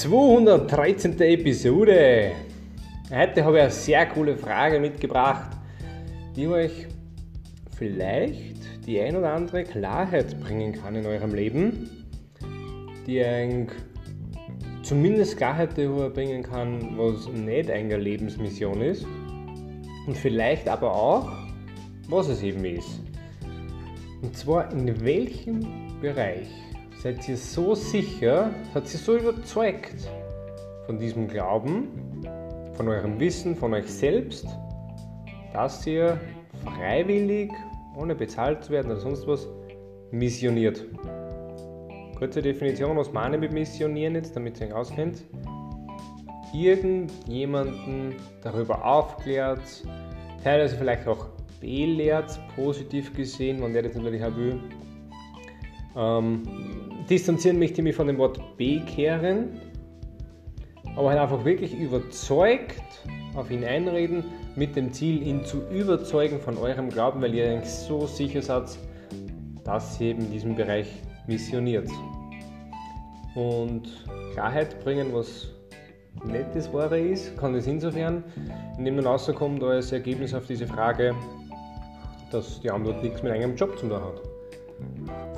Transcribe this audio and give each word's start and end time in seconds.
213. 0.00 1.20
Episode. 1.20 2.32
Heute 3.10 3.44
habe 3.44 3.58
ich 3.58 3.62
eine 3.64 3.70
sehr 3.70 4.06
coole 4.06 4.34
Frage 4.34 4.80
mitgebracht, 4.80 5.50
die 6.34 6.48
euch 6.48 6.86
vielleicht 7.76 8.86
die 8.86 8.98
ein 8.98 9.14
oder 9.14 9.34
andere 9.34 9.62
Klarheit 9.64 10.40
bringen 10.40 10.72
kann 10.72 10.94
in 10.94 11.04
eurem 11.04 11.34
Leben, 11.34 12.06
die 13.06 13.20
euch 13.20 13.66
zumindest 14.82 15.36
Klarheit 15.36 15.76
darüber 15.76 16.08
bringen 16.08 16.44
kann, 16.44 16.96
was 16.96 17.28
nicht 17.28 17.70
eine 17.70 17.98
Lebensmission 17.98 18.80
ist 18.80 19.04
und 20.06 20.16
vielleicht 20.16 20.66
aber 20.66 20.94
auch, 20.94 21.28
was 22.08 22.28
es 22.28 22.42
eben 22.42 22.64
ist. 22.64 23.02
Und 24.22 24.34
zwar 24.34 24.72
in 24.72 25.04
welchem 25.04 25.60
Bereich 26.00 26.48
seid 27.02 27.26
ihr 27.28 27.36
so 27.36 27.74
sicher, 27.74 28.50
seid 28.74 28.92
ihr 28.92 28.98
so 28.98 29.16
überzeugt 29.16 30.10
von 30.84 30.98
diesem 30.98 31.28
Glauben, 31.28 31.88
von 32.74 32.88
eurem 32.88 33.18
Wissen, 33.18 33.56
von 33.56 33.72
euch 33.72 33.86
selbst, 33.86 34.46
dass 35.54 35.86
ihr 35.86 36.20
freiwillig, 36.62 37.50
ohne 37.96 38.14
bezahlt 38.14 38.64
zu 38.64 38.72
werden 38.72 38.90
oder 38.90 39.00
sonst 39.00 39.26
was, 39.26 39.48
missioniert. 40.10 40.84
Kurze 42.18 42.42
Definition, 42.42 42.96
was 42.98 43.10
meine 43.12 43.38
mit 43.38 43.52
missionieren 43.52 44.14
jetzt, 44.14 44.36
damit 44.36 44.60
ihr 44.60 44.66
euch 44.66 44.74
auskennt. 44.74 45.22
Irgendjemanden 46.52 48.16
darüber 48.42 48.84
aufklärt, 48.84 49.62
teilweise 50.44 50.76
vielleicht 50.76 51.06
auch 51.06 51.28
belehrt, 51.60 52.38
positiv 52.56 53.14
gesehen, 53.14 53.62
wenn 53.62 53.72
der 53.72 53.84
das 53.84 53.94
natürlich 53.94 54.22
auch 54.22 54.36
will. 54.36 54.60
Ähm, 55.96 56.42
distanzieren 57.08 57.58
möchte 57.58 57.80
ich 57.80 57.84
mich 57.84 57.96
von 57.96 58.06
dem 58.06 58.18
Wort 58.18 58.40
bekehren, 58.56 59.60
aber 60.96 61.10
halt 61.10 61.20
einfach 61.20 61.44
wirklich 61.44 61.78
überzeugt 61.78 62.82
auf 63.34 63.50
ihn 63.50 63.64
einreden, 63.64 64.24
mit 64.56 64.76
dem 64.76 64.92
Ziel, 64.92 65.22
ihn 65.22 65.44
zu 65.44 65.62
überzeugen 65.70 66.40
von 66.40 66.56
eurem 66.58 66.90
Glauben, 66.90 67.22
weil 67.22 67.34
ihr 67.34 67.62
so 67.62 68.06
sicher 68.06 68.42
seid, 68.42 68.78
dass 69.64 70.00
ihr 70.00 70.08
eben 70.08 70.24
in 70.26 70.32
diesem 70.32 70.54
Bereich 70.56 70.88
missioniert. 71.26 71.88
Und 73.34 74.04
Klarheit 74.32 74.82
bringen, 74.82 75.12
was 75.12 75.48
nicht 76.24 76.46
das 76.54 76.72
Wahre 76.72 76.98
ist, 76.98 77.36
kann 77.36 77.54
es 77.54 77.66
insofern, 77.66 78.24
indem 78.76 78.96
dann 78.96 79.06
rauskommt 79.06 79.62
als 79.62 79.92
Ergebnis 79.92 80.34
auf 80.34 80.46
diese 80.46 80.66
Frage, 80.66 81.14
dass 82.32 82.60
die 82.60 82.70
Antwort 82.70 83.02
nichts 83.02 83.22
mit 83.22 83.32
einem 83.32 83.54
Job 83.56 83.78
zu 83.78 83.86
tun 83.86 84.02
hat. 84.02 84.29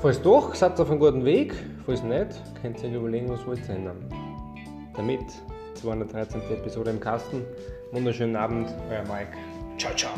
Falls 0.03 0.21
doch, 0.21 0.53
seid 0.53 0.77
ihr 0.77 0.83
auf 0.83 0.91
einem 0.91 0.99
guten 0.99 1.23
Weg. 1.23 1.53
Falls 1.85 2.03
nicht, 2.03 2.27
könnt 2.61 2.83
ihr 2.83 2.89
euch 2.89 2.95
überlegen, 2.95 3.29
was 3.29 3.47
wollt 3.47 3.61
ihr 3.69 3.75
ändern. 3.75 4.03
Damit 4.93 5.21
213. 5.75 6.41
Episode 6.51 6.89
im 6.89 6.99
Kasten. 6.99 7.45
Wunderschönen 7.93 8.35
Abend, 8.35 8.67
euer 8.89 9.03
Mike. 9.03 9.37
Ciao, 9.77 9.95
ciao. 9.95 10.11